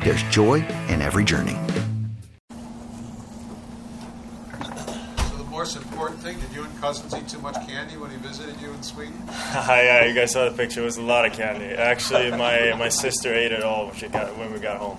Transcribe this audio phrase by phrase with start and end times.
[0.00, 1.56] there's joy in every journey.
[4.50, 8.16] So the most important thing, did you and cousins eat too much candy when he
[8.16, 9.20] visited you in Sweden?
[9.26, 10.80] yeah, you guys saw the picture.
[10.82, 11.66] It was a lot of candy.
[11.66, 14.98] Actually, my, my sister ate it all when, she got, when we got home.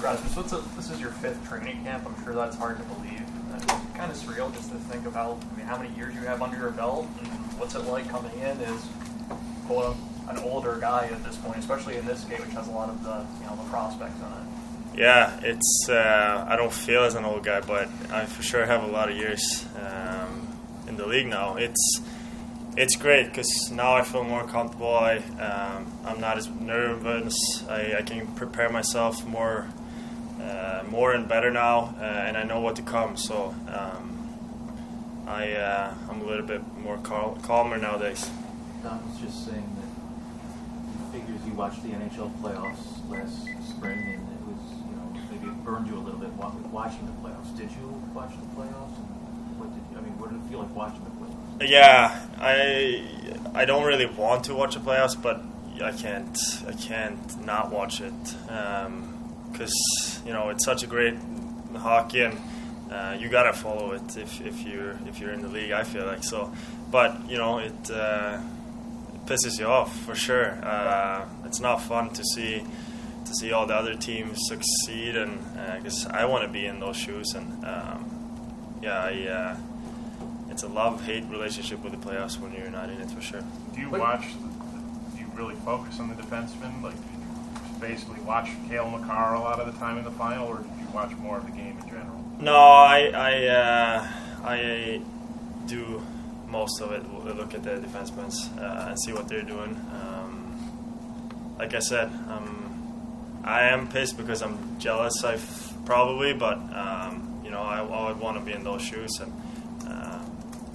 [0.00, 2.06] Rasmus, what's a, this is your fifth training camp.
[2.06, 3.22] I'm sure that's hard to believe.
[3.54, 3.64] It's
[3.96, 5.42] kind of surreal just to think about.
[5.52, 8.32] I mean, how many years you have under your belt, and what's it like coming
[8.38, 8.86] in as
[9.66, 9.96] quote
[10.30, 13.02] an older guy at this point, especially in this game, which has a lot of
[13.02, 15.00] the you know the prospects in it.
[15.00, 15.88] Yeah, it's.
[15.88, 19.10] Uh, I don't feel as an old guy, but I for sure have a lot
[19.10, 20.48] of years um,
[20.88, 21.56] in the league now.
[21.56, 22.00] It's
[22.76, 24.94] it's great because now I feel more comfortable.
[24.94, 27.34] I um, I'm not as nervous.
[27.68, 29.68] I, I can prepare myself more
[30.40, 33.16] uh, more and better now, uh, and I know what to come.
[33.16, 38.30] So um, I uh, I'm a little bit more cal- calmer nowadays.
[38.82, 39.87] Don was just saying that he figures
[41.48, 45.86] you watched the NHL playoffs last spring, and it was you know maybe it burned
[45.86, 47.56] you a little bit watching the playoffs.
[47.56, 48.96] Did you watch the playoffs?
[49.56, 50.18] What did you, I mean?
[50.18, 51.70] What did it feel like watching the playoffs?
[51.70, 53.02] Yeah, I
[53.54, 55.42] I don't really want to watch the playoffs, but
[55.82, 58.12] I can't I can't not watch it
[59.50, 61.14] because you know it's such a great
[61.76, 62.38] hockey and
[62.90, 65.72] uh, you gotta follow it if, if you're if you're in the league.
[65.72, 66.52] I feel like so,
[66.90, 68.57] but you know it, uh, it
[69.28, 70.58] pisses you off for sure.
[70.64, 72.64] Uh, it's not fun to see
[73.26, 75.38] to see all the other teams succeed, and
[75.76, 79.56] because I want to be in those shoes, and um, yeah, I, uh,
[80.50, 83.42] it's a love hate relationship with the playoffs when you're not in it for sure.
[83.74, 84.24] Do you watch?
[85.14, 86.82] Do you really focus on the defensemen?
[86.82, 86.94] Like,
[87.80, 90.88] basically watch Cale Makar a lot of the time in the final, or did you
[90.94, 92.24] watch more of the game in general?
[92.40, 94.08] No, I I uh,
[94.44, 95.00] I
[95.66, 95.97] do
[96.48, 97.02] most of it.
[97.12, 99.76] will Look at the defensemen uh, and see what they're doing.
[99.92, 105.24] Um, like I said, um, I am pissed because I'm jealous.
[105.24, 105.38] I
[105.84, 109.32] probably, but um, you know, I, I would want to be in those shoes, and
[109.86, 110.20] uh,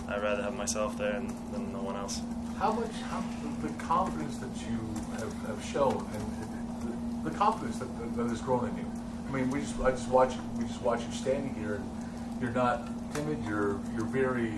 [0.08, 2.22] I'd rather have myself there than, than no one else.
[2.58, 3.24] How much, how,
[3.62, 4.80] the confidence that you
[5.20, 8.92] have, have shown, and the, the confidence that, that has grown in you.
[9.28, 12.52] I mean, we just, I just watch, we just watch you standing here, and you're
[12.52, 13.44] not timid.
[13.46, 14.54] You're, you're very.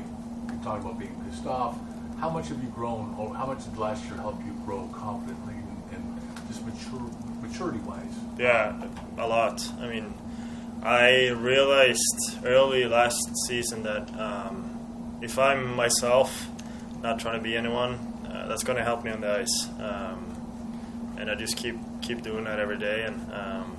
[0.65, 1.77] Talking about being pissed off.
[2.19, 5.53] How much have you grown, or how much did last year help you grow confidently
[5.53, 7.07] and, and just mature,
[7.39, 8.15] maturity-wise?
[8.39, 8.81] Yeah,
[9.19, 9.61] a lot.
[9.79, 10.11] I mean,
[10.81, 16.49] I realized early last season that um, if I'm myself,
[17.03, 17.93] not trying to be anyone,
[18.27, 19.67] uh, that's going to help me on the ice.
[19.79, 23.03] Um, and I just keep keep doing that every day.
[23.03, 23.77] And um,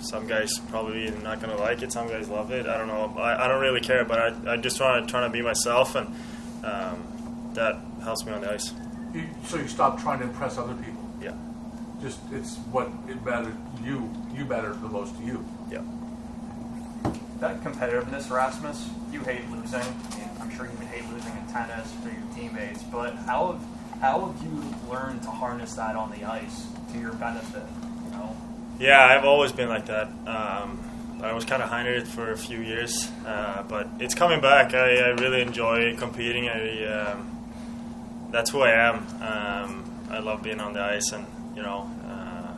[0.00, 1.92] some guys probably not going to like it.
[1.92, 2.66] Some guys love it.
[2.66, 3.14] I don't know.
[3.18, 4.04] I, I don't really care.
[4.04, 6.08] But I, I just try to try to be myself, and
[6.64, 8.72] um, that helps me on the ice.
[9.12, 11.02] You, so you stop trying to impress other people.
[11.20, 11.34] Yeah.
[12.00, 13.54] Just it's what it matters.
[13.82, 15.44] You you matter the most to you.
[15.70, 15.82] Yeah.
[17.40, 19.80] That competitiveness, Rasmus, you hate losing.
[19.80, 23.52] I mean, I'm sure you would hate losing in tennis for your teammates, but how
[23.52, 27.62] have, how have you learned to harness that on the ice to your benefit?
[28.78, 30.06] Yeah, I've always been like that.
[30.26, 34.40] Um, I was kind of hiding it for a few years, uh, but it's coming
[34.40, 34.72] back.
[34.72, 36.48] I, I really enjoy competing.
[36.48, 38.98] I, um, that's who I am.
[39.20, 41.26] Um, I love being on the ice and
[41.56, 42.54] you know uh,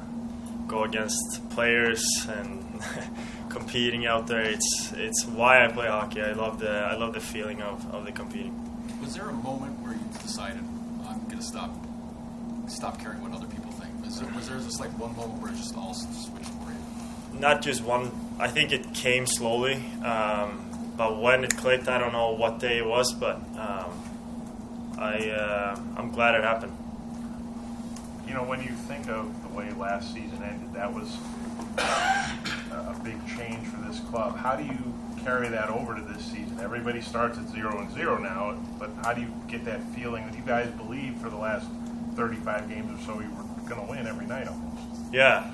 [0.67, 2.83] go against players and
[3.49, 4.43] competing out there.
[4.43, 6.21] It's it's why I play hockey.
[6.21, 8.55] I love the I love the feeling of, of the competing.
[9.01, 10.63] Was there a moment where you decided
[11.09, 11.71] I'm gonna stop
[12.71, 14.05] stop caring what other people think?
[14.05, 17.41] Was there, was there just like one moment where it just all switched for you?
[17.41, 18.11] Not just one.
[18.39, 20.65] I think it came slowly, um,
[20.97, 25.81] but when it clicked, I don't know what day it was, but um, I uh,
[25.97, 26.77] I'm glad it happened.
[28.27, 31.17] You know, when you think of the way last season ended, that was
[31.79, 34.37] a big change for this club.
[34.37, 34.95] How do you
[35.25, 36.59] carry that over to this season?
[36.61, 40.37] Everybody starts at zero and zero now, but how do you get that feeling that
[40.37, 41.67] you guys believe for the last
[42.21, 45.11] 35 games or so we were going to win every night almost?
[45.11, 45.45] Yeah.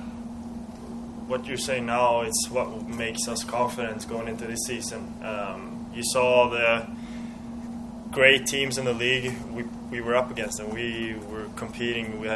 [1.28, 5.14] What you're saying now is what makes us confident going into this season.
[5.22, 6.88] Um, you saw the
[8.10, 12.18] great teams in the league we, we were up against, and we were competing.
[12.18, 12.28] We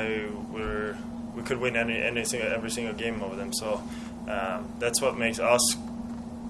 [0.56, 0.96] were
[1.34, 3.52] we could win any, any single, every single game over them.
[3.52, 3.82] So
[4.28, 5.76] um, that's what makes us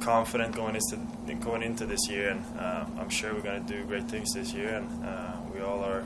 [0.01, 3.85] confident going into going into this year, and uh, I'm sure we're going to do
[3.85, 6.05] great things this year, and uh, we all are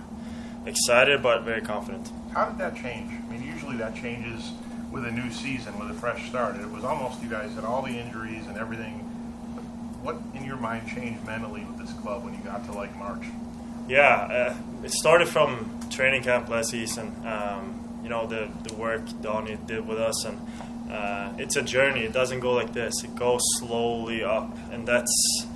[0.67, 2.11] excited but very confident.
[2.33, 3.13] How did that change?
[3.13, 4.53] I mean, usually that changes
[4.91, 6.57] with a new season, with a fresh start.
[6.57, 9.01] It was almost you guys had all the injuries and everything.
[10.03, 13.25] What in your mind changed mentally with this club when you got to like March?
[13.89, 17.15] Yeah, uh, it started from training camp last season.
[17.27, 20.39] Um, you know the the work Donnie did with us, and
[20.91, 22.01] uh, it's a journey.
[22.01, 23.03] It doesn't go like this.
[23.03, 25.47] It goes slowly up, and that's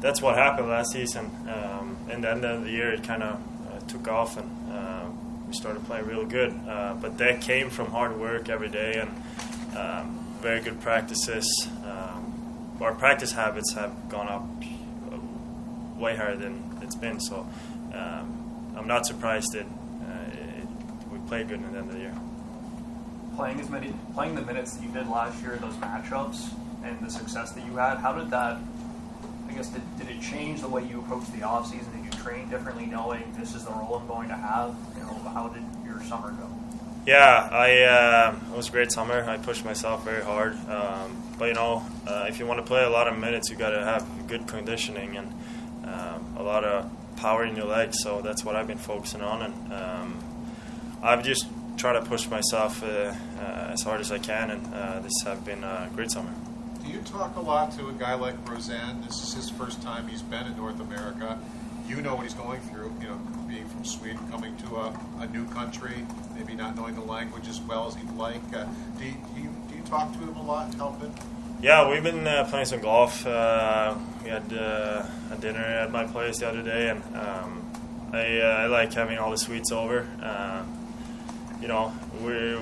[0.00, 1.30] that's what happened last season.
[1.48, 3.40] Um, and then the end of the year, it kind of
[3.92, 5.04] took off, and uh,
[5.46, 6.52] we started playing real good.
[6.66, 9.10] Uh, but that came from hard work every day and
[9.76, 11.68] um, very good practices.
[11.84, 14.44] Um, our practice habits have gone up
[15.12, 17.20] uh, way higher than it's been.
[17.20, 17.46] So
[17.94, 20.66] um, I'm not surprised that it,
[21.12, 22.14] we played good in the end of the year
[23.36, 26.50] playing as many playing the minutes that you did last year, those matchups,
[26.84, 28.58] and the success that you had, how did that?
[29.48, 31.92] I guess did, did it change the way you approached the offseason?
[31.94, 34.74] Did you train differently, knowing this is the role I'm going to have?
[34.96, 36.48] You know, how did your summer go?
[37.04, 39.24] Yeah, I uh, it was a great summer.
[39.24, 42.84] I pushed myself very hard, um, but you know, uh, if you want to play
[42.84, 45.34] a lot of minutes, you got to have good conditioning and
[45.84, 47.98] um, a lot of power in your legs.
[48.00, 50.24] So that's what I've been focusing on, and um,
[51.02, 55.00] I've just try to push myself uh, uh, as hard as I can, and uh,
[55.00, 56.32] this has been a great summer.
[56.84, 59.02] Do you talk a lot to a guy like Roseanne?
[59.02, 61.38] This is his first time he's been in North America.
[61.88, 65.26] You know what he's going through, you know, being from Sweden, coming to a, a
[65.26, 68.42] new country, maybe not knowing the language as well as he'd like.
[68.54, 68.66] Uh,
[68.98, 71.12] do, you, do, you, talk to him a lot, help him?
[71.60, 73.26] Yeah, we've been uh, playing some golf.
[73.26, 73.94] Uh,
[74.24, 77.70] we had uh, a dinner at my place the other day, and um,
[78.12, 80.08] I, I, like having all the Swedes over
[81.62, 82.58] you know, we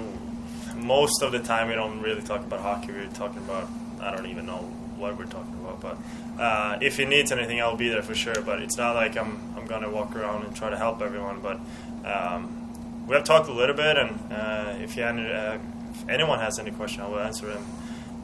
[0.77, 2.93] most of the time we don't really talk about hockey.
[2.93, 3.69] We're talking about
[4.01, 5.81] I don't even know what we're talking about.
[5.81, 8.41] But uh, if he needs anything, I'll be there for sure.
[8.43, 11.41] But it's not like I'm I'm gonna walk around and try to help everyone.
[11.41, 11.58] But
[12.05, 15.58] um, we have talked a little bit, and uh, if, you, uh,
[15.93, 17.64] if anyone has any question, I will answer them.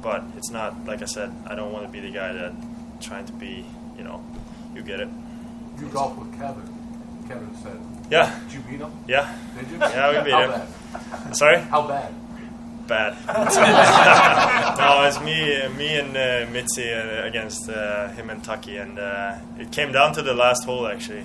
[0.03, 1.33] But it's not like I said.
[1.47, 2.53] I don't want to be the guy that
[3.01, 3.67] trying to be.
[3.97, 4.25] You know,
[4.75, 5.09] you get it.
[5.81, 6.73] You golf with Kevin.
[7.27, 7.81] Kevin said
[8.11, 8.39] yeah.
[8.45, 8.93] Did you beat him?
[9.09, 9.35] Yeah.
[9.59, 9.79] Did you?
[9.79, 10.69] Yeah, we beat How him.
[10.93, 11.37] Bad?
[11.37, 11.59] Sorry?
[11.59, 12.15] How bad?
[12.87, 13.17] Bad.
[14.79, 19.39] no, it's me, me and uh, Mitzi uh, against uh, him and Tucky, and uh,
[19.59, 21.25] it came down to the last hole actually.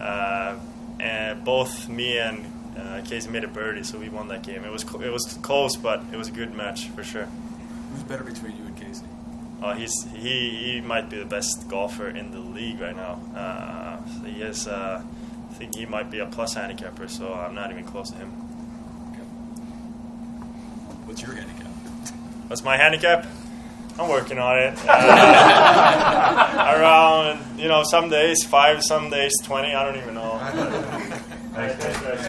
[0.00, 0.56] Uh,
[0.98, 2.46] and both me and
[2.78, 4.64] uh, Casey made a birdie, so we won that game.
[4.64, 7.28] It was cl- it was close, but it was a good match for sure.
[7.92, 9.04] Who's better between you and Casey?
[9.62, 14.00] Oh, he's he, he might be the best golfer in the league right now.
[14.18, 15.02] So he has I
[15.54, 18.32] think he might be a plus handicapper, so I'm not even close to him.
[21.12, 21.20] Okay.
[21.20, 21.72] What's your handicap?
[22.48, 23.26] What's my handicap?
[23.98, 24.78] I'm working on it.
[26.54, 29.74] Uh, around, you know, some days five, some days 20.
[29.74, 30.38] I don't even know.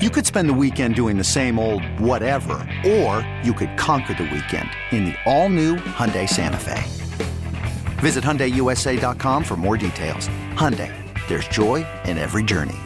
[0.00, 2.54] You could spend the weekend doing the same old whatever,
[2.86, 6.82] or you could conquer the weekend in the all-new Hyundai Santa Fe.
[7.98, 10.28] Visit HyundaiUSA.com for more details.
[10.54, 10.92] Hyundai,
[11.28, 12.78] there's joy in every journey.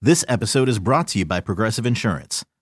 [0.00, 2.44] This episode is brought to you by Progressive Insurance.